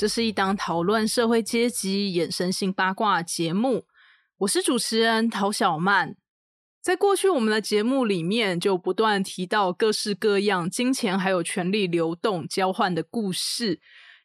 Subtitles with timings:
[0.00, 3.84] 这是一档讨论社会阶级衍生性八卦节目。
[4.38, 6.16] 我是主持人陶小曼。
[6.80, 13.78] 在过去我们的节目里面，就不断提到各式各样金钱还有权力流动交换的故事。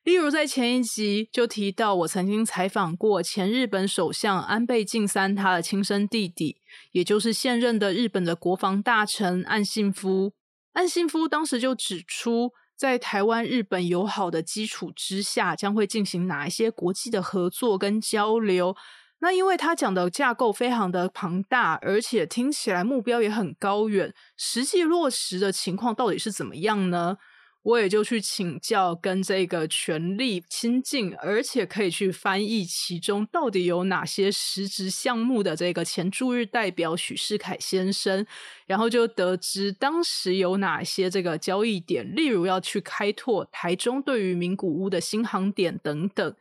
[0.05, 6.55] 例如在前一集就提到，我曾经采访过前日本首相安倍晋三他的亲生弟弟，
[6.93, 10.31] 也就是现任的日本的国防大臣岸信夫。
[10.71, 12.53] 岸信夫当时就指出。
[12.75, 18.75] 在台湾日本友好的基础之下，将会进行哪一些国际的合作跟交流？
[19.19, 27.17] 那因为他讲的架构非常的庞大，而且听起来目标也很高远，实际落实的情况到底是怎么样呢？
[27.65, 38.23] 我也就去请教跟这个权力亲近，而且可以去翻译其中到底有哪些实质项目的这个前驻日代表许世凯先生，
[38.67, 46.35] 然后就得知当时有哪些这个交易点，例如要去开拓台中对于名古屋的新航点等等。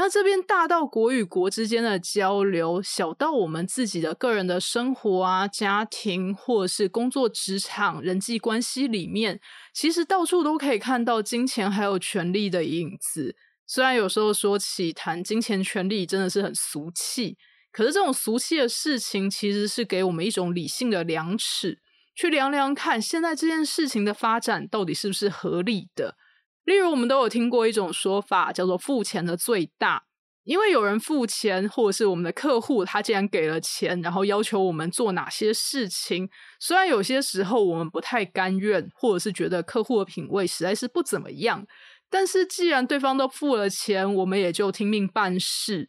[0.00, 9.40] 那这边大到国与国之间的交流，小到我们自己的个人的生活啊、家庭或者是工作职场人际关系里面，
[9.74, 13.34] 其实到处都可以看到金钱还有权力的影子。
[13.66, 17.36] 虽然有时候说起谈金钱权力真的是很俗气，
[17.72, 21.80] 可是这种俗气的事情，其实是给我们一种理性的量尺，
[22.14, 26.14] 去量量看现在这件事情的发展到底是不是合理的。
[26.68, 30.04] 例如，我们都有听过一种说法，叫做“付钱的最大”，
[30.44, 36.28] 因为有人付钱，或者是我们的客户，他既然给了钱，然后要求我们做哪些事情，
[36.60, 41.66] 虽然有些时候我们不太甘愿，或者是觉得客户的品味实在是不怎么样，
[42.10, 45.88] 但是既然对方都付了钱，我们也就听命办事。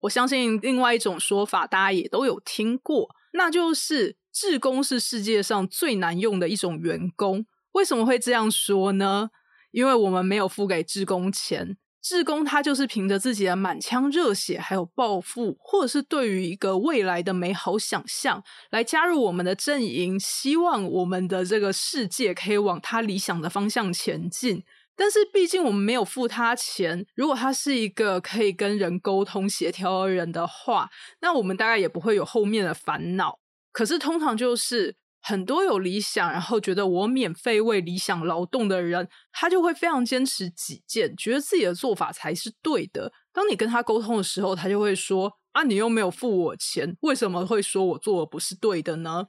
[0.00, 7.46] 我相信另外一种说法，大家也都有听过，那就是“志工是世界上最难用的一种员工”。
[7.72, 9.30] 为什么会这样说呢？
[9.70, 24.64] 因为我们没有付给志工钱，志工他就是凭着自己的满腔热血，还有抱负，或者是对于一个未来的美好想象，来加入我们的阵营，希望我们的这个世界可以往他理想的方向前进。
[24.96, 33.38] 但是毕竟我们没有付他钱，如果他是一个可以跟人沟通协调的人的话，那我们大概也不会有后面的烦恼。
[33.72, 34.96] 可是通常就是。
[35.22, 43.12] 很多有理想，然后觉得我免费为理想劳动的人，他就会非常坚持己见，觉得自己的做法才是对的。
[43.32, 49.26] 当你跟他沟通的时候，他就会说：“啊，你又没有付我钱，为什么会说我做的不是对的呢？”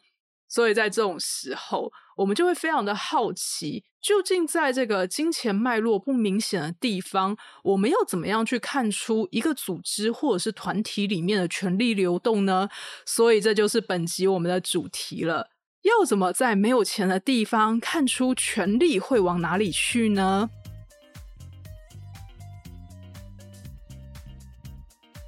[0.50, 12.68] 所以在这种时候，我们就会非常的好奇，究竟在这个金钱脉络不明显的地方，我们要怎么样去看出一个组织或者是团体里面的权力流动呢？
[13.06, 15.51] 所以这就是本集我们的主题了。
[15.82, 20.50] 要怎么在没有钱的地方看出权力会往哪里去呢？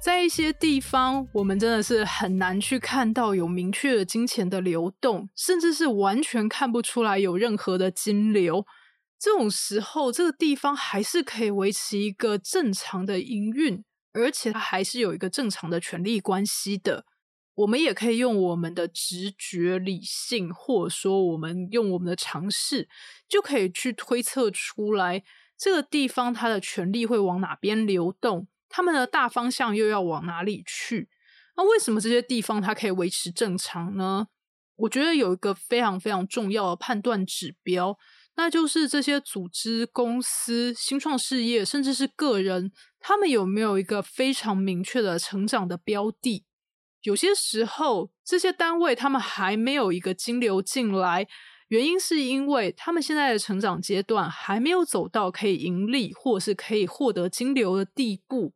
[0.00, 8.66] 在一些地方，我们真的是很难去看到有明确的金钱的流动，甚至是完全看不出来有任何的金流。
[9.18, 13.82] 这种时候，这个地方还是可以维持一个正常的营运，
[14.12, 17.06] 而且它还是有一个正常的权力关系的。
[17.54, 22.88] 我们也可以用我们的直觉、理性，或者说我们用我们的尝试，
[23.28, 25.22] 就可以去推测出来
[25.56, 31.08] 这个地方它的权力会往哪边流动，他们的大方向又要往哪里去。
[31.56, 34.26] 那为什么这些地方它可以维持正常呢？
[34.76, 37.96] 我觉得有一个非常非常重要的判断指标，
[38.34, 46.44] 那就是这些组织、公司、新创事业，甚至是个人，他们有没有一个非常明确的成长的标的。
[47.04, 51.28] 有些时候，这些单位他们还没有一个金流进来，
[51.68, 58.54] 原因是因为他们现在的成长阶段还没有走到可以盈利或是可以获得金流的地步。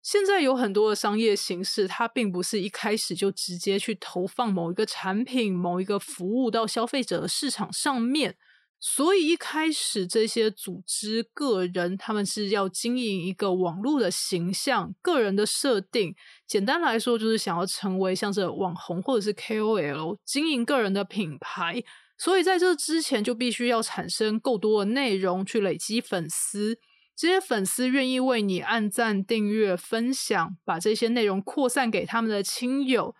[0.00, 8.36] 现在有很多的商业形式，它并不是一开始就直接去投放某一个产品、某一个服务到消费者的市场上面。
[8.84, 16.12] 所以一开始，这些组织、个人，他们是要经营一个网络的形象、个人的设定。
[16.48, 21.84] 简单来说，就是想要成为像是网红或者是 KOL，经营个人的品牌。
[22.18, 26.76] 所以在这之前，就必须要产生够多的内容去累积粉丝。
[27.14, 33.14] 这些粉丝愿意为你按赞、订阅、分享，把这些内容扩散给他们的亲友。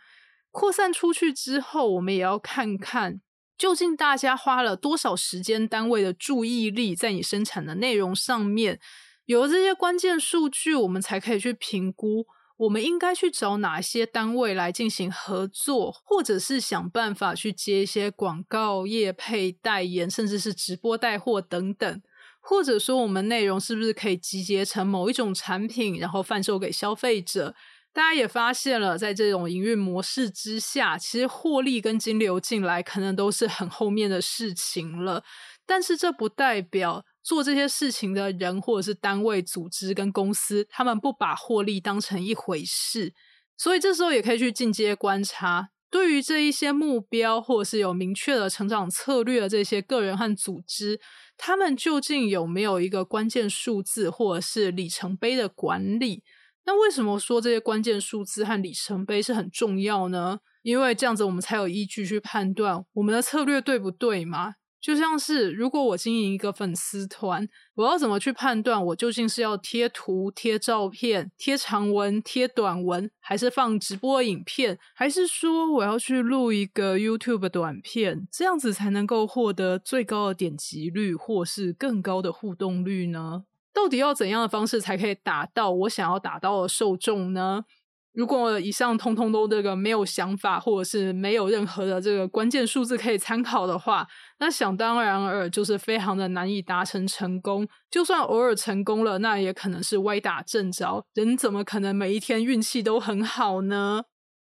[0.50, 3.20] 扩散出去之后，我们也要看看
[3.56, 8.80] 究竟大家花了多少时间单位的注意力在你生产的内容上面。
[9.26, 12.26] 有了这些关键数据，我们才可以去评估。
[12.58, 22.02] 我们应该去找哪些单位来进行合作，或者是想办法去接一些广告、业配、代言，甚至是直播带货等等。
[22.40, 27.54] 或者说，我们内容是不是可以集结成某一种产品，然后贩售给消费者？
[27.92, 35.22] 大家也发现了，在这种营运模式之下，其实获利跟金流进来可能都是很后面的事情了。
[35.66, 37.04] 但是这不代表。
[37.24, 43.14] 做这些事情的人，或者是单位、组织跟公司，他们不把获利当成一回事，
[43.56, 51.00] 所以这时候也可以去进阶观察，对于这一些目标，或者是有明确的成长策略的这些个人和组织，
[51.36, 56.24] 他们究竟有没有一个关键数字，或者是里程碑的管理？
[56.64, 60.40] 那为什么说这些关键数字和里程碑是很重要呢？
[60.62, 64.54] 因为这样子我们才有依据去判断我们的策略对不对嘛。
[64.80, 83.44] 就像是，如果我经营一个粉丝团，我要怎么去判断我究竟是要贴图、贴照片、贴长文、贴短文，还是放直播影片，还是说我要去录一个 YouTube 短片，这样子才能够获得最高的点击率，或是更高的互动率呢？
[83.72, 87.64] 到底要怎样的方式才可以达到我想要达到的受众呢？
[88.12, 94.06] 如果以上通通都这个没有想法，或者是没有任何的这个关键数字可以参考的话，
[94.38, 97.66] 那想当然尔就是非常的难以达成成功。
[97.90, 101.06] 就算偶尔成功了，那也可能是歪打正着。
[101.14, 104.02] 人怎么可能每一天运气都很好呢？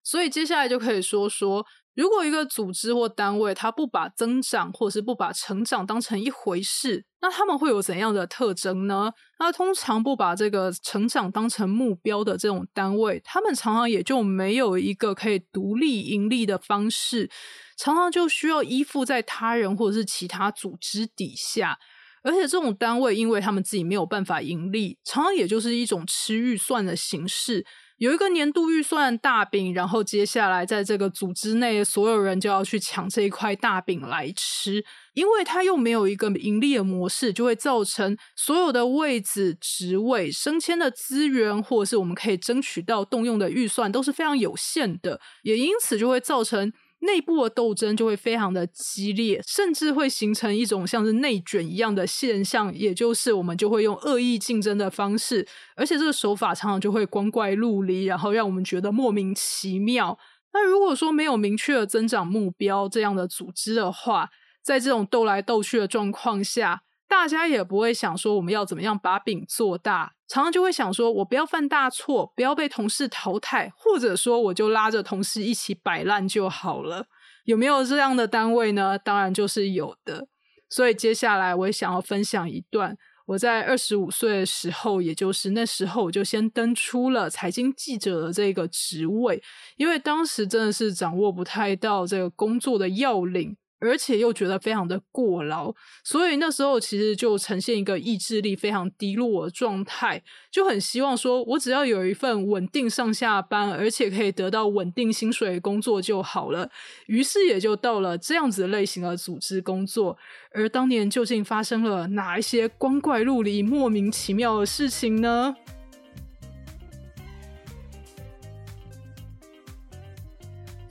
[0.04, 1.64] 所以接下来就可以说说。
[1.94, 9.14] 如果一个组织或单位，它不把增长或是不把成长当成一回事，那他们会有怎样的特征呢？
[9.40, 17.30] 那通常不把这个成长当成目标的这种单位，他们常常也就没有一个可以独立盈利的方式，
[17.78, 21.78] 常常就需要依附在他人或者是其他组织底下，
[22.24, 27.66] 而且这种单位因为他们自己没有办法盈利，常常也就是一种吃预算的形式。
[28.02, 34.84] 有一个年度预算大饼，然后接下来在这个组织内，所有人就要去抢这一块大饼来吃，
[35.14, 46.74] 因为它又没有一个盈利的模式，就会造成所有的位置、职位、升迁的资源，或者是我们可以争取到动用的预算都是非常有限的，也因此就会造成。
[47.02, 60.18] 内部的斗争就会非常的激烈，甚至会形成一种像是内卷一样的现象，也就是我们就会用恶意竞争的方式，而且这个手法常常就会光怪陆离，然后让我们觉得莫名其妙。
[60.54, 64.30] 那如果说没有明确的增长目标这样的组织的话，
[64.64, 66.84] 在这种斗来斗去的状况下。
[67.12, 77.08] 大家也不会想说我们要怎么样把饼做大，常常就会想说我不要犯大错，不要被同事淘汰，或者说我就拉着同事一起摆烂就好了。
[77.44, 78.98] 有没有这样的单位呢？
[78.98, 80.30] 当然就是有的。
[80.70, 89.44] 所以接下来我也想要分享一段我在二十五岁的时候，也就是那时候我就先登出了财经记者的这个职位，
[89.76, 93.58] 因为当时真的是掌握不太到这个工作的要领。
[93.82, 95.74] 而且又觉得非常的过劳，
[96.04, 106.70] 所以那时候其实就呈现一个意志力非常低落的状态，就很希望说我只要有一份稳定上下班，而且可以得到稳定薪水的工作就好了。
[107.08, 110.18] 于是也就到了这样子类型的组织工作。
[110.54, 115.56] 而当年究竟发生了哪一些光怪陆离、莫名其妙的事情呢？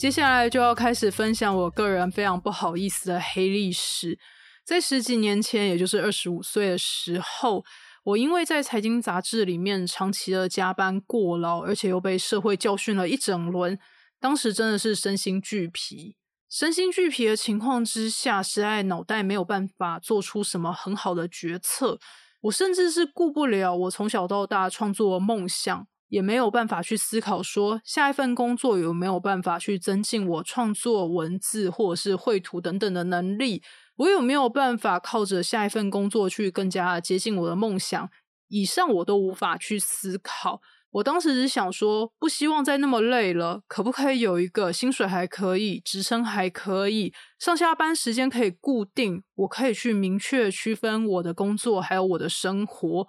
[0.01, 4.19] 接下来就要开始分享我个人非常不好意思的黑历史。
[4.65, 7.63] 在十几年前，也就是二十五岁的时候，
[8.05, 13.79] 我因为在财经杂志里面长期的加班过劳，而且又被社会教训了一整轮，
[14.19, 16.17] 当时真的是身心俱疲。
[16.49, 21.99] 身心俱疲的情况之下，实在脑袋没有办法做出什么很好的决策。
[22.41, 25.87] 我甚至是顾不了我从小到大创作的梦想。
[26.11, 33.63] 也没有办法去思考说下一份工作有没有办法去增进我创作文字或者是绘图等等的能力，
[33.97, 38.11] 我有没有办法靠着下一份工作去更加接近我的梦想？
[38.49, 40.61] 以上我都无法去思考。
[40.93, 53.07] 我当时只想说，不希望再那么累了，可不可以有一个薪水还可以、职称还可以、上下班时间可以固定，我可以去明确区分我的工作还有我的生活。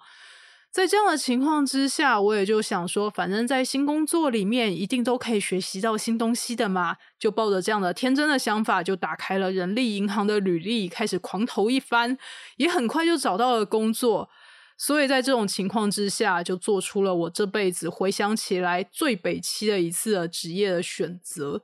[0.72, 12.16] 在这样的情况之下，我也就想说，反正在新工作里面一定都可以学习到新东西的嘛，就抱着这样的天真的想法，就打开了人力银行的履历，开始狂投一番，
[12.56, 14.30] 也很快就找到了工作。
[14.78, 21.62] 所以在这种情况之下，就做出了我这辈子回想起来最北期的一次的职业的选择。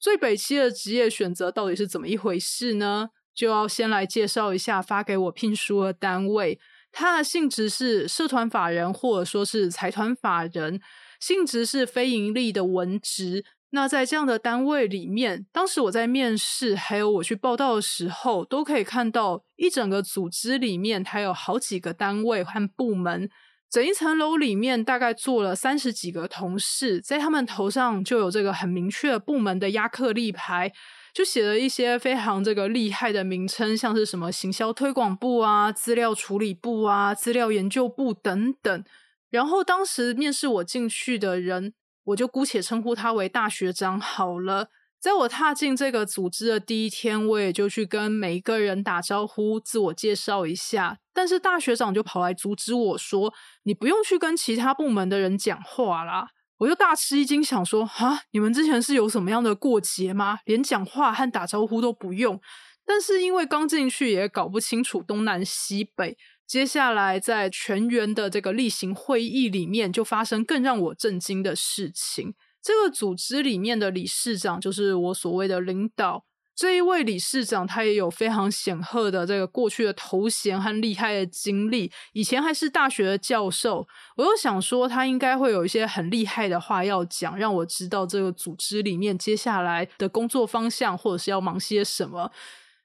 [0.00, 3.10] 最北期的职业选择到底是怎么一回事呢？
[3.32, 6.58] 就要先来介绍一下发给我聘书的单位，
[6.92, 10.80] 它的性质是社团法人或者说是财团法人，
[11.20, 13.44] 性质是非盈利的文职。
[13.72, 23.30] 那在这样的单位里面，当时我在面试，还有我去报道的时候，都可以看到一整个组织里面，它有好几个单位和部门，
[23.70, 30.72] 整一层楼里面大概坐了三十几个同事，在他们头上就有这个很明确部门的亚克力牌，
[31.12, 38.84] 就写了一些非常这个厉害的名称，像是什么行销推广部啊、资料处理部啊、资料研究部等等。
[39.30, 41.74] 然后当时面试我进去的人。
[42.04, 44.68] 我就姑且称呼他为大学长好了。
[44.98, 50.98] 在我踏进这个组织的第一天，我也就去跟每一个人打招呼、自我介绍一下。
[51.12, 53.32] 但是大学长就跑来阻止我说
[53.64, 56.28] ：“你不用去跟其他部门的人讲话啦。”
[56.60, 60.40] 我就大吃一惊，想说：“啊，你们之前是有什么样的过节吗？
[60.44, 62.38] 连讲话和打招呼都不用？”
[62.84, 66.18] 但是因为刚进去，也搞不清楚东南西北。
[66.46, 72.34] 接下来，在全员的这个例行会议里面，就发生更让我震惊的事情。
[72.62, 76.26] 这个组织里面的理事长，就是我所谓的领导。
[76.54, 81.90] 这一位理事长，他也有非常显赫的这个过去的头衔和厉害的经历。
[82.12, 92.30] 以前还是大学的教授，我又想说，他应该会有一些很厉害的话要讲，让我知道这个组织里面接下来的工作方向，或者是要忙些什么。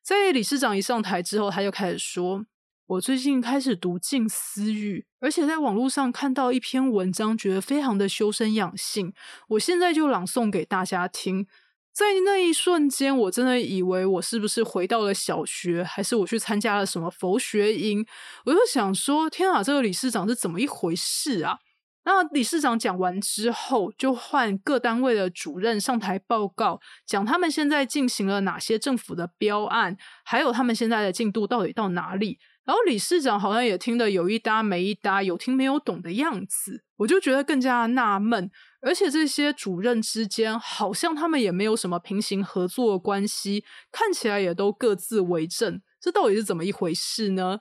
[0.01, 2.45] 在理事长一上台之后，他就开始说。
[2.88, 9.12] 我最近开始读静思语，而且在网络上看到一篇文章，觉得非常的修身养性。
[9.48, 11.48] 我现在就朗诵给大家听。
[11.95, 18.05] 在那一瞬间，我真的以为我是不是回到了小学，还是我去参加了什么佛学营？
[18.43, 21.57] 我就想说，天啊，这个理事长是怎么一回事啊？
[22.03, 32.39] 那理事长讲完之后，就换各单位的主任上台报告，讲他们现在进行了哪些政府的标案，还有他们现在的进度到底到哪里。
[32.65, 38.50] 然后理事长好像也听得有一搭没一搭，有听没有懂的样子，我就觉得更加纳闷。
[38.81, 47.60] 而且这些主任之间好像他们也没有什么平行合作的关系，看起来也都各自为政，这到底是怎么一回事呢？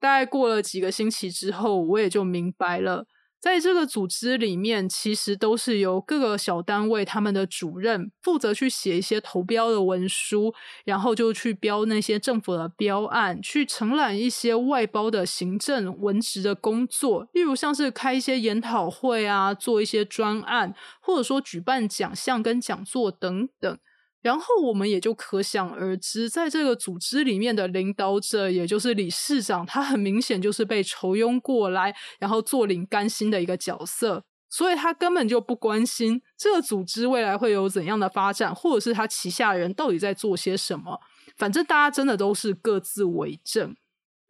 [0.00, 3.06] 大概过了几个星期之后，我也就明白了。
[3.44, 10.54] 在这个组织里面，其实都是由各个小单位他们的主任负责去写一些投标的文书，
[10.86, 23.78] 然后就去标那些政府的标案，去承揽一些外包的行政文职的工作，例如像是开一些研讨会啊，做一些专案，或者说举办奖项跟讲座等等。
[24.24, 40.98] 然后我们也就可想而知，在这个组织里面的领导者，也就是理事长，他很明显就是被抽佣过来，然后坐领甘心的一个角色，所以他根本就不关心这个组织未来会有怎样的发展，或者是他旗下人到底在做些什么。
[41.36, 43.76] 反正大家真的都是各自为政。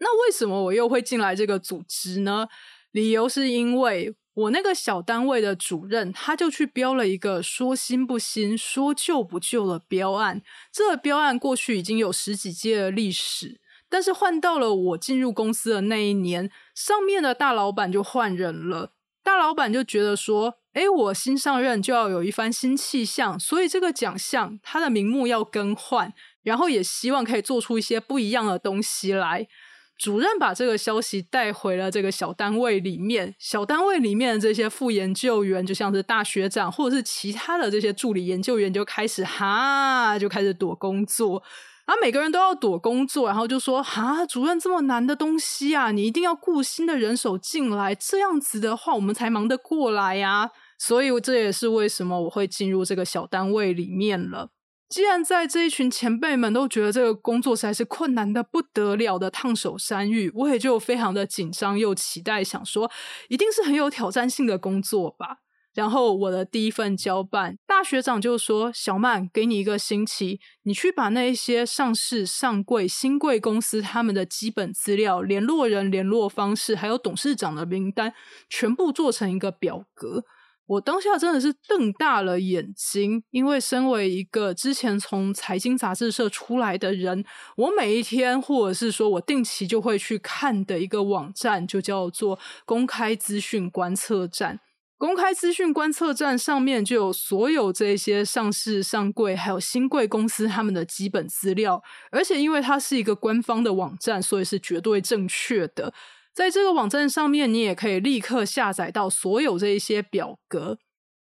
[0.01, 2.49] 那为什么我又会进来这个组织呢？
[2.91, 4.17] 理由是因为。
[4.35, 10.43] 我那个小单位的主任，他就去标了一个说新不新、说旧不旧的标案。
[10.73, 18.91] 这个标案过去已经有十几届的历史，但是换到了我进入公司的那一年，上面的大老板就换人了。
[19.23, 26.13] 大老板就觉得说：“哎，我新上任就要有一番新气象，所以这个奖项它的名目要更换，
[26.43, 29.47] 然后也希望可以做出一些不一样的东西来。”
[29.97, 41.43] 主任把这个消息带回了这个小单位里面，小单位里面的这些副研究员，就像是大学长或者是其他的这些助理研究员，就开始哈，就开始躲工作，
[41.87, 50.51] 然后每个人都要躲工作，然后就说哈，主任这么难的东西啊，你一定要雇新的人手进来，这样子的话，我们才忙得过来呀。
[50.77, 54.51] 所以这也是为什么我会进入这个小单位里面了。
[54.95, 62.89] 既然在这一群前辈们都觉得这个工作实在是困难的不得了的烫手山芋，我也就非常的紧张又期待，想说
[63.29, 65.39] 一定是很有挑战性的工作吧。
[65.75, 78.15] 然后我的第一份交办大学长就说：“小曼，给你一个星期，你去把那一些上市、上柜、新贵公司他们的基本资料、联络人、联络方式，还有董事长的名单，
[78.49, 80.23] 全部做成一个表格。”
[80.67, 87.25] 我当下真的是瞪大了眼睛，因为身为一个之前从财经杂志社出来的人，
[87.57, 94.61] 我每一天或者是说我定期就会去看的一个网站，就叫做公开资讯观测站。
[94.97, 105.93] 公开资讯观测站上面就有所有这些上市、上柜还有新贵公司他们的基本资料，而且因为它是一个官方的网站，所以是绝对正确的。
[106.35, 110.79] 在这个网站上面，你也可以立刻下载到所有这一些表格。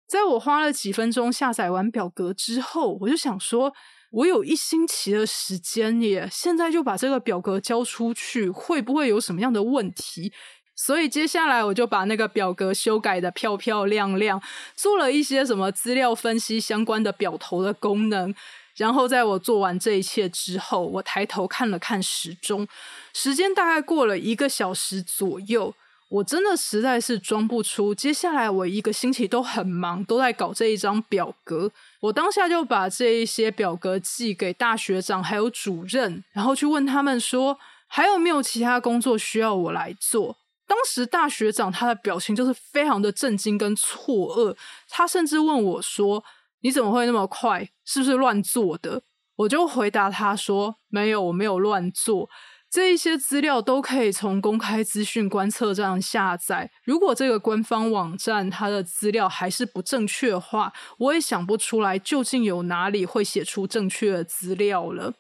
[0.08, 3.72] 在我花了几分钟下载完表格之后，我就想说，
[4.10, 10.32] 我有一星期的时间耶，现在就把这个表格交出去，会不会有什么样的问题？
[10.74, 14.42] 所以接下来我就把那个表格修改的漂漂亮亮，
[14.74, 18.34] 做了一些什么资料分析相关的表头的功能。
[18.76, 22.68] 然后在我做完这一切之后，我抬头看了看时钟，
[23.14, 25.74] 时间大概过了一个小时左右。
[26.08, 31.68] 我真的实在是装不出，接下来我一个星期都很忙，都在搞这一张表格。
[31.98, 40.36] 我当下就把这一些表格寄给大学长还有主任，然后去问他们说还有没有其他工作需要我来做。
[40.68, 44.56] 当时大学长他的表情就是非常的震惊跟错愕，
[44.88, 46.22] 他甚至问我说
[46.60, 47.68] ：“你怎么会那么快？
[47.84, 49.02] 是不是乱做的？”
[49.36, 52.28] 我就回答他说：“没有，我没有乱做。”
[52.68, 56.70] 这一些资料都可以从公开资讯观测站下载。
[56.82, 65.14] 如果这个官方网站它的资料还是不正确的话，我也想不出来究竟有哪里会写出正确的资料了。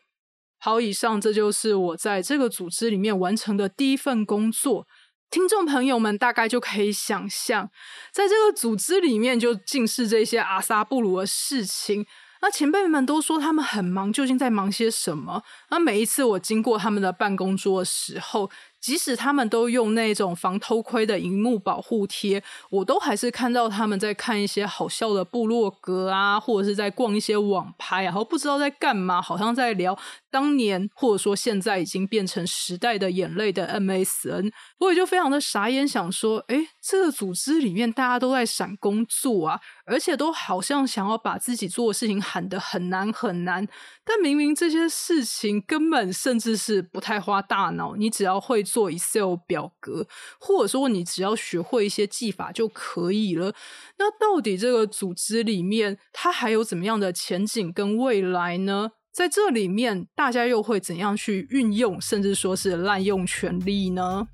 [0.58, 4.86] 好，以上这就是我在这个组织里面完成的第一份工作。
[5.30, 7.68] 听众朋友们大概就可以想象，
[8.12, 12.06] 在这个组织里面就尽是这些阿萨布鲁的事情。
[12.42, 15.42] 那前辈们都说他们很忙，究竟在忙些什么？
[15.70, 18.50] 那每一次我经过他们的办公桌的时候。
[18.78, 22.40] 即使他们都用那种防偷窥的荧幕保护贴，
[22.70, 29.98] 我都还是看到他们在看一些好笑的部落格啊，或者是在逛一些网拍，然后不知道在干嘛，好像在聊
[30.36, 34.52] 当年或者说现在已经变成时代的眼泪的 MSN。
[34.80, 43.66] 我也就非常的傻眼，想说，哎，这个组织里面大家都在闪工作啊，而且都好像想要把自己做的事情喊得很难很难，
[44.04, 48.62] 但明明这些事情根本甚至是不太花大脑，你只要会。
[48.66, 50.08] 做 Excel 表格，
[50.40, 53.54] 或者说你只要学会一些技法就可以了。
[53.96, 58.90] 那到底这个组织里面它还有怎么样的前景跟未来呢？
[59.16, 64.28] 在这里面，大家又会怎样去运用，甚至说是滥用权力呢？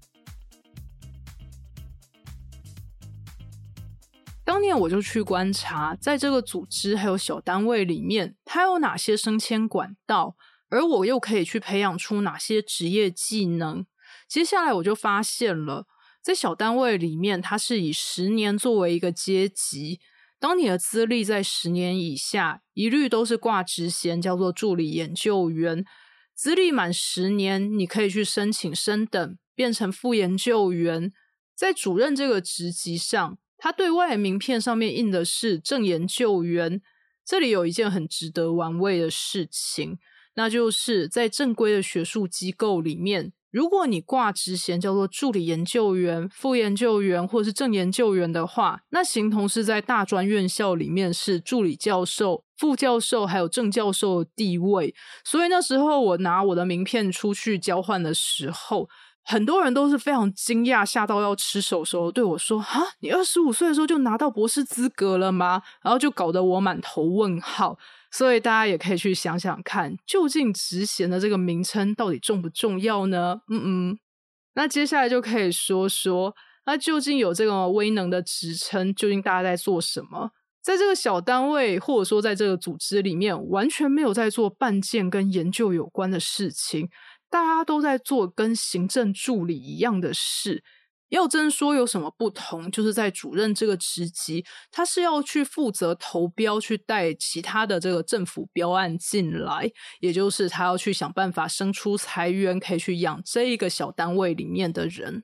[4.45, 10.35] 当年我就去观察，在这个组织还有小单位里面，它有哪些升迁管道，
[10.69, 13.87] 而我又可以去培养出哪些职业技能。
[14.27, 15.87] 接下来我就发现了，
[16.21, 20.01] 在小单位里面，它是以十年作为一个阶级。
[20.43, 25.85] 当你的资历在十年以下，一律都是挂职衔，叫做助理研究员。
[26.35, 31.13] 资历满十年，你可以去申请升等，变成副研究员。
[31.55, 36.83] 在主任这个职级上，他对外名片上面印的是正研究员。
[37.25, 40.01] 这里有一件很值得玩味的事情，
[40.35, 43.33] 那就是在正规的学术机构里面。
[43.53, 54.95] 如果你挂职衔叫做助理研究员、副研究员或者是正研究员的话，那形同是在大专院校里面是助理教授、副教授还有正教授的地位。
[55.23, 58.89] 所以那时候我拿我的名片出去交换的时候，
[59.23, 67.79] 很多人都是非常惊讶，吓到要吃手手，对我说：“啊，你二十五岁的时候就拿到博士资格了吗？”然后就搞得我满头问号。
[68.13, 73.41] 所以大家也可以去想想看，究竟职衔的这个名称到底重不重要呢？
[73.49, 73.99] 嗯嗯，
[74.55, 80.31] 那接下来就可以说说，那究竟有这个威能的职称，究竟大家在做什么？
[80.63, 86.89] 在这个小单位，或者说在这个组织里面，完全没有在做办件跟研究有关的事情，
[87.31, 90.63] 大家都在做跟行政助理一样的事。
[91.13, 99.71] 要真说有什么不同，就是在主任这个职级，他是要去负责投标，去带其他的这个政府标案进来，
[100.01, 105.23] 也就是他要去想办法生出财源，可以去养这一个小单位里面的人。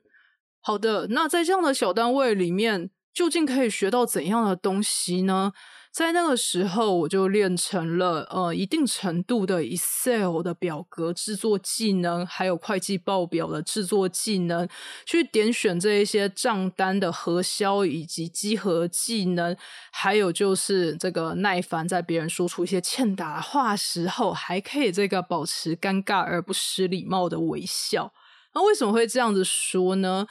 [0.60, 5.52] 好的，那在这样的小单位里面，究竟可以学到怎样的东西呢？
[5.90, 14.68] 在那个时候，我就练成了呃一定程度的 Excel 的表格制作技能，还有会计报表的制作技能，
[15.04, 19.56] 去点选这一些账单的核销以及稽核技能，
[19.90, 28.12] 还有就是这个耐烦在别人说出一些欠打话时候，还可以这个保持尴尬而不失礼貌的微笑。
[28.54, 30.26] 那为什么会这样子说呢？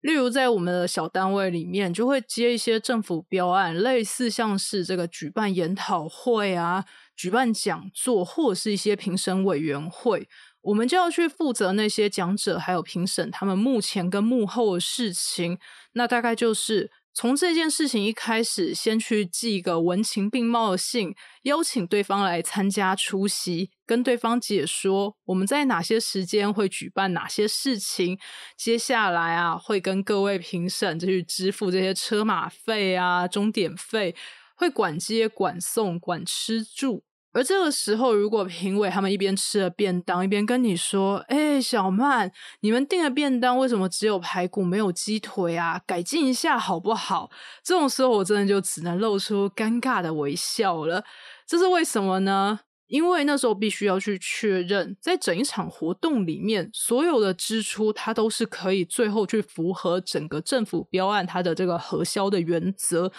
[0.00, 6.84] 例如，在我们的小单位里面，就会接一些政府标案，类似像是这个举办研讨会啊、
[7.16, 10.28] 举办讲座，或者是一些评审委员会，
[10.62, 15.58] 我们就要去负责那些讲者还有评审他们目前跟幕后的事情。
[15.94, 28.16] 那大概就是从这件事情一开始，先去寄一个文情并茂的信，邀请对方来参加出席，跟对方解说我们在哪些时间会举办哪些事情，
[28.56, 34.14] 接下来啊会跟各位评审就去支付这些车马费啊、终点费，
[34.54, 37.02] 会管接、管送、管吃住。
[37.38, 45.80] 而这个时候，如果评委他们一边吃了便当，一边跟你说：“哎，小曼，你们订的便当为什么只有排骨没有鸡腿啊？
[45.86, 47.30] 改进一下好不好？”
[47.62, 51.04] 这种时候，我真的就只能露出尴尬的微笑了。
[51.46, 52.58] 这是为什么呢？
[52.88, 63.12] 因为那时候必须要去确认，在整一场活动里面，所有的支出它都是可以最后去符合整个政府标案它的这个核销的原则。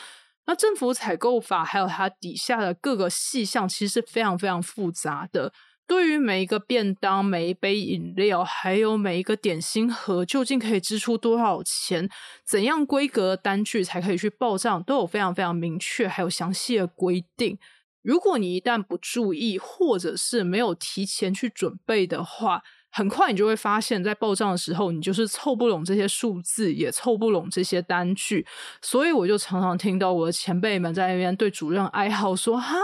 [0.49, 5.53] 那政府采购法还有它底下的各个细项，其实是非常非常复杂的。
[5.85, 12.09] 对于每一个便当、每一杯饮料，还有每一个点心盒，究竟可以支出多少钱？
[12.43, 17.59] 怎样规格单据才可以去报账，都有非常非常明确还有详细的规定。
[18.01, 28.45] 如果你一旦不注意，或者是没有提前去准备的话，很快你就会发现，在报账的时候，你就是凑不拢这些数字，也凑不拢这些单据。
[28.81, 32.75] 所以我就常常听到我的前辈们在那边对主任哀嚎说：“哈，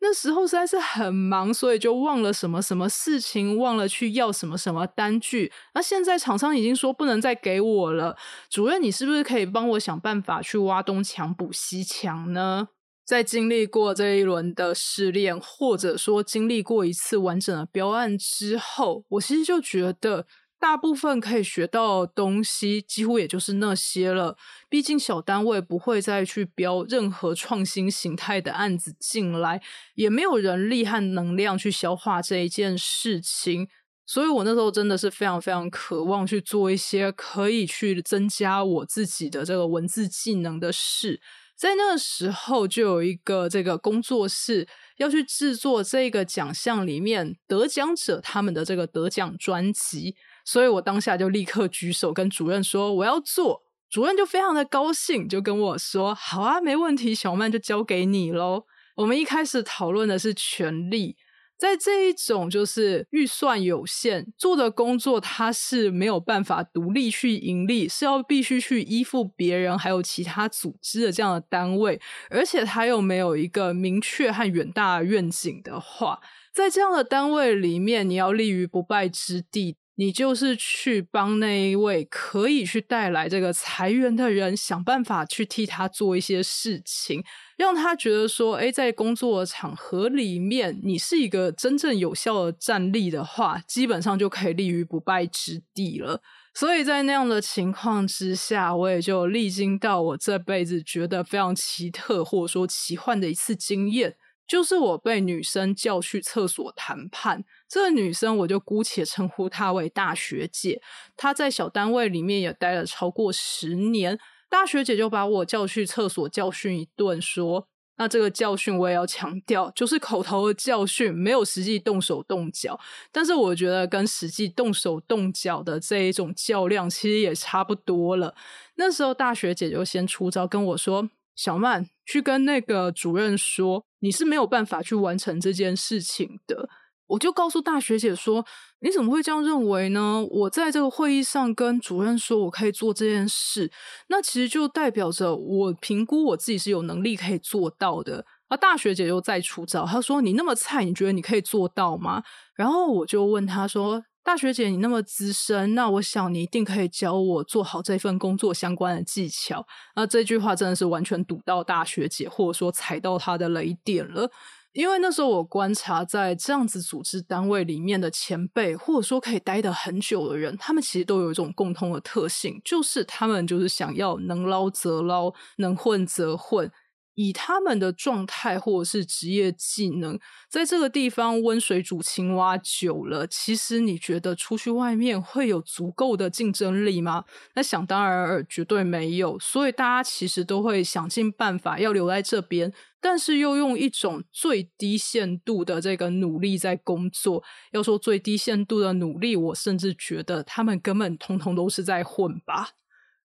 [0.00, 5.50] 那时候实在是很忙，所以就忘了什么什么事情，忘了去要什么什么单据。
[5.74, 8.16] 那现在厂商已经说不能再给我了，
[8.50, 12.68] 主任，你是不是可以帮我想办法去挖东墙补西墙呢？”
[13.06, 20.26] 在经历过这一轮的试炼，或者说经历过一次完整的标案之后，我其实就觉得，
[20.58, 24.36] 大部分可以学到的东西，几乎也就是那些了。
[24.68, 29.62] 毕竟小单位不会再去标任何创新形态的案子进来，
[29.94, 33.68] 也没有人力和能量去消化这一件事情。
[34.04, 41.20] 所以我那时候真的是非常非常渴望去做一些可以去增加我自己的这个文字技能的事。
[41.56, 50.14] 在那个时候，就有一个这个工作室要去制作这个奖项里面得奖者他们的这个得奖专辑，
[50.44, 58.64] 所以我当下就立刻举手跟主任说我要做，主任就非常的高兴，就跟我说好啊，没问题，小曼就交给你喽。
[58.96, 61.16] 我们一开始讨论的是权利。
[61.58, 76.20] 在这一种就是预算有限做的工作，它是没有办法独立去盈利，是要必须去依附别人还有其他组织的这样的单位，而且它又没有一个明确和远大愿景的话，
[76.52, 79.76] 在这样的单位里面，你要立于不败之地。
[79.96, 87.24] 你就是去帮那一位可以去带来这个裁员的人，想办法去替他做一些事情，
[87.56, 96.20] 让他觉得说，哎，在工作场合里面，你是一个真正有效的战力的话，基本上就可以立于不败之地了。
[96.52, 104.16] 所以在那样的情况之下，我也就历经到我这辈子觉得非常奇特或者说奇幻的一次经验。
[104.46, 110.80] 就是我被女生叫去厕所谈判，这个女生我就姑且称呼她为大学姐。
[111.16, 117.66] 她在小单位里面也待了超过十年，大学姐就把我叫去厕所教训一顿，说
[117.98, 122.78] ：“那这个教训我也要强调，就是口头的教训，没有实际动手动脚。
[123.10, 128.34] 但是我觉得跟实际动手动脚的这一种较量，其实也差不多了。
[128.76, 136.68] 那时候大学姐就先出招跟我说：‘小曼，去跟那个主任说。’你是没有办法去完成这件事情的，
[137.08, 138.46] 我就告诉大学姐说
[138.80, 143.72] ：“你怎么会这样认为呢？”我在这个会议上跟主任说我可以做这件事，
[144.08, 148.24] 那其实就代表着我评估我自己是有能力可以做到的。
[148.48, 152.22] 而大学姐又再出招，她说：“你那么菜，你觉得你可以做到吗？”
[152.54, 154.04] 然后我就问她说。
[154.26, 159.64] 大学姐，你那么资深，那我想你一定可以教我做好这份工作相关的技巧。
[159.94, 164.28] 那这句话真的是完全堵到大学姐，或者说踩到她的雷点了。
[164.72, 176.68] 因为那时候我观察在这样子组织单位里面的前辈，或者说可以待得很久的人，他们其实都有一种共通的特性，就是他们就是想要能捞则捞，能混则混。
[177.16, 187.24] 以他们的状态或者是职业技能，在这个地方温水煮青蛙久了，其实你觉得出去外面会有足够的竞争力吗？
[187.54, 189.38] 那想当然尔，绝对没有。
[189.38, 197.42] 所以大家其实都会想尽办法要留在这边，但是又用一种最低限度的这个努力在工作。
[197.72, 202.72] 要说最低限度的努力，我甚至觉得他们根本通通都是在混吧。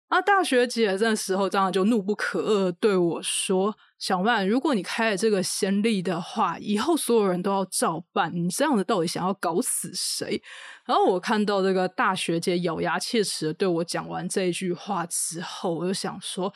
[0.07, 8.31] 啊，大学姐这时候当然就怒不可遏对我说：“小曼，如果你开了这个先例的话，以后所有人都要照办。
[8.33, 10.41] 你这样子到底想要搞死谁？”
[10.87, 16.53] 然后我看到这个大学姐咬牙切齿的对我讲完这一句话之后，我就想说。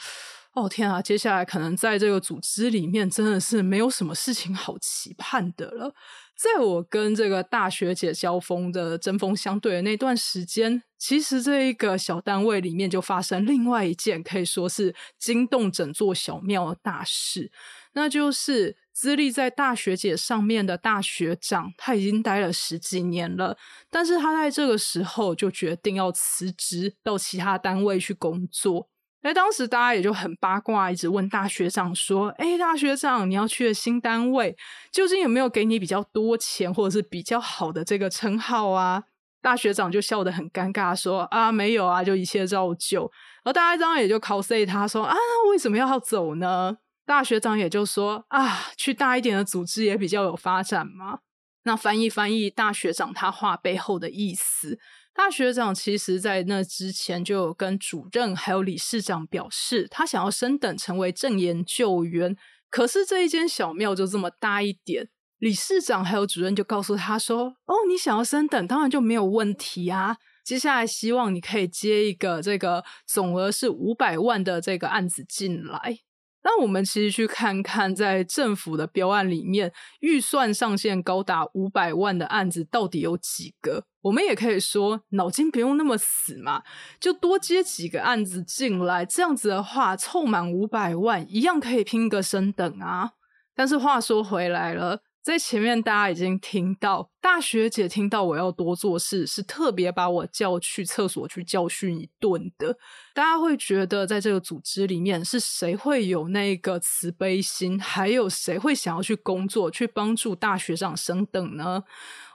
[0.53, 1.01] 哦天啊！
[1.01, 5.95] 接下来可能在这个组织里面真的是没有什么事情好期盼的了。
[6.35, 17.51] 在我跟这个大学姐交锋的针锋相对的那段时间，其实这一个小单位里面就发生另外一件可以说是惊动整座小庙的大事，
[17.93, 23.55] 那就是资历在大学姐上面的大学长，他已经待了十几年了，
[23.91, 28.90] 但是他在这个时候就决定要辞职，到其他单位去工作。
[29.21, 34.57] 哎，当时大家也就很八卦，一直问大学长说：“哎，大学长，你要去的新单位，
[34.91, 39.03] 究竟有没有给你比较多钱，或者是比较好的这个称号啊？”
[39.39, 43.11] 大学长就笑得很尴尬，说：“啊，没有啊，就一切照旧。”
[43.43, 45.15] 而大家当然也就 cos 他说：“啊，
[45.51, 51.19] 为什么要走呢？”大学长也就说：“啊，去大一点的组织也比较有发展嘛。”
[51.63, 54.79] 那翻译翻译大学长他话背后的意思。
[55.23, 62.35] 大学长其实，在那之前就有跟主任还有理事长表示，他想要升等成为正研究员。
[62.71, 65.07] 可是这一间小庙就这么大一点，
[65.37, 70.17] 理事长还有主任就告诉他说：“哦，你想要升等，当然就没有问题啊。
[70.43, 75.99] 接下来希望你可以接一个这个总额是五百万的这个案子进来。”
[76.43, 83.83] 那我们其实去看看，在政府的标案里面，预算上限高达五百万的案子到底有几个？
[84.01, 86.63] 我们也可以说，脑筋不用那么死嘛，
[86.99, 93.11] 就多接几个案子进来，这样子的话，凑满五百万，一样可以拼个升等啊。
[93.53, 95.03] 但是话说回来了。
[95.21, 102.75] 在前面，大家已经听到大学姐听到我要多做事，是特别把我叫去厕所去教训一顿的。
[103.13, 107.79] 大家会觉得，在这个组织里面，是谁会有那个慈悲心？
[107.79, 111.83] 还有谁会想要去工作，去帮助大学长升等呢？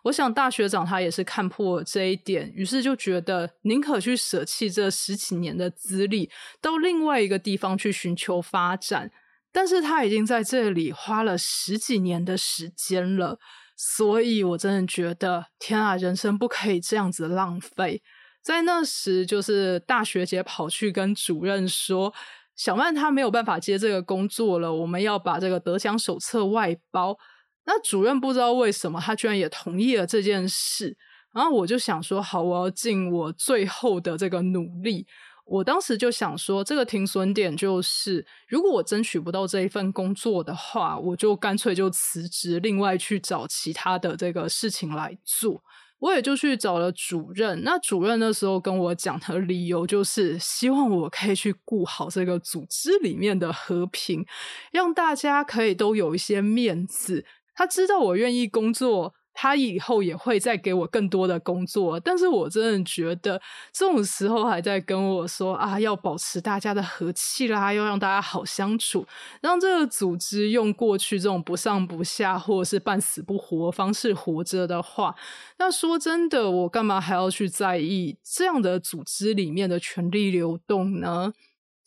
[0.04, 9.10] 我想大学长他也是看破了这一点，于是就觉得宁可去舍弃这十几年的资历，到另外一个地方去寻求发展。
[9.56, 13.38] 但是他已经在这里花了十几年的时间了，
[13.74, 18.02] 所以我真的觉得，天啊，人生不可以这样子浪费。
[18.42, 22.12] 在那时，就是大学姐跑去跟主任说，
[22.54, 27.16] 小曼她没有办法接这个工作了，我们要把这个得奖手册外包。
[27.64, 30.94] 那主任不知道为什么，他居然也同意了这件事。
[31.32, 35.06] 然后我就想说，好，我要尽我最后的这个努力。
[35.46, 45.62] 我当时就想说，这个停损点就是，如果我争取不到这一份工作的话，我就干脆就辞职，另外去找其他的这个事情来做。
[46.00, 54.26] 我也就去找了主任，那主任那时候跟我讲的理由就是，希望我可以去顾好这个组织里面的和平，
[54.72, 57.24] 让大家可以都有一些面子。
[57.54, 59.14] 他知道我愿意工作。
[59.38, 63.38] 他以后也会再给我更多的工作，但是我真的觉得
[63.70, 69.06] 这种时候还在跟我说啊，要保持大家的和气啦，要让大家好相处，
[69.42, 75.14] 让这个组织用过去这种不上不下或者是半死不活方式活着的话，
[75.58, 81.34] 那说真的，我干嘛还要去在意这样的组织里面的权力流动呢？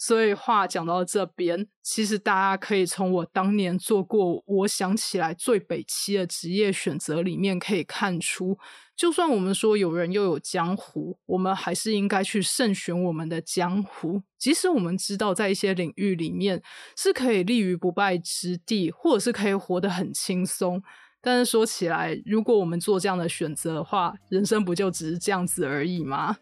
[0.02, 8.58] 所以话讲到这边，其实大家可以从我当年做过我想起来最北期的职业选择里面可以看出，
[8.96, 14.24] 就算我们说有人又有江湖，我们还是应该去慎选我们的江湖。
[14.38, 16.64] 即使我们知道在一些领域里面
[16.96, 20.82] 是可以立于不败之地，或者是可以活得很轻松，
[21.20, 26.38] 但是说起来，如果我们做这样的选择的话，人生不就只是这样子而已吗？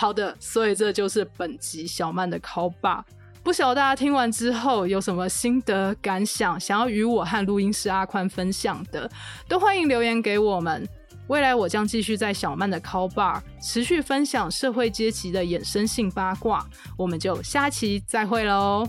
[0.00, 3.02] 好的，所以这就是本集小曼的 call bar。
[3.42, 9.10] 不晓得大家听完之后有什么心得感想，想要与我和录音师阿宽分享的，
[9.48, 10.88] 都欢迎留言给我们。
[11.26, 16.64] 未来我将继续在小曼的 call bar 持续分享社会阶级的衍生性八卦。
[16.96, 18.88] 我们就下期再会喽。